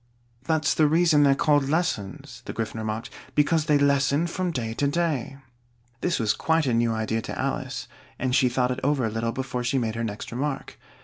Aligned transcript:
"That's 0.45 0.73
the 0.73 0.87
reason 0.87 1.21
they're 1.21 1.35
called 1.35 1.69
lessons," 1.69 2.41
the 2.45 2.53
Gryphon 2.53 2.79
remarked: 2.79 3.11
"because 3.35 3.65
they 3.65 3.77
lessen 3.77 4.25
from 4.25 4.49
day 4.49 4.73
to 4.73 4.87
day." 4.87 5.37
This 5.99 6.17
was 6.17 6.33
quite 6.33 6.65
a 6.65 6.73
new 6.73 6.91
idea 6.91 7.21
to 7.21 7.37
Alice, 7.39 7.87
and 8.17 8.33
she 8.35 8.49
thought 8.49 8.71
it 8.71 8.79
over 8.83 9.05
a 9.05 9.11
little 9.11 9.31
before 9.31 9.63
she 9.63 9.77
made 9.77 9.93
her 9.93 10.03
next 10.03 10.31
remark. 10.31 10.79